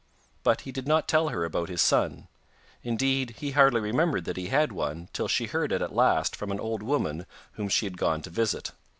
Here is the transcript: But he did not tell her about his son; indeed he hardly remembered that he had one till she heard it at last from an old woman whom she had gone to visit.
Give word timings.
But 0.41 0.61
he 0.61 0.71
did 0.71 0.87
not 0.87 1.07
tell 1.07 1.29
her 1.29 1.45
about 1.45 1.69
his 1.69 1.79
son; 1.79 2.27
indeed 2.81 3.35
he 3.37 3.51
hardly 3.51 3.79
remembered 3.81 4.25
that 4.25 4.35
he 4.35 4.47
had 4.47 4.71
one 4.71 5.09
till 5.13 5.27
she 5.27 5.45
heard 5.45 5.71
it 5.71 5.83
at 5.83 5.93
last 5.93 6.35
from 6.35 6.51
an 6.51 6.59
old 6.59 6.81
woman 6.81 7.27
whom 7.51 7.69
she 7.69 7.85
had 7.85 7.99
gone 7.99 8.23
to 8.23 8.31
visit. 8.31 8.71